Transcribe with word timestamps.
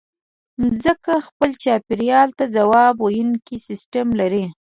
مځکه 0.61 1.13
خپل 1.27 1.49
چاپېریال 1.63 2.29
ته 2.37 2.45
ځواب 2.55 2.95
ویونکی 2.99 3.57
سیستم 3.67 4.07
لري. 4.19 4.45